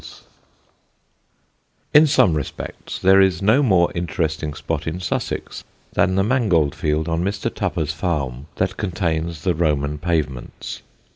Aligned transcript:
[Sidenote: 0.03 0.21
A 0.25 0.25
ROMAN 1.93 1.93
VILLA] 1.93 2.01
In 2.01 2.07
some 2.07 2.33
respects 2.33 2.97
there 3.01 3.21
is 3.21 3.41
no 3.43 3.61
more 3.61 3.91
interesting 3.93 4.55
spot 4.55 4.87
in 4.87 4.99
Sussex 4.99 5.63
than 5.93 6.15
the 6.15 6.23
mangold 6.23 6.73
field 6.73 7.07
on 7.07 7.23
Mr. 7.23 7.53
Tupper's 7.53 7.93
farm 7.93 8.47
that 8.55 8.77
contains 8.77 9.43
the 9.43 9.53
Roman 9.53 9.99
pavements. 9.99 10.81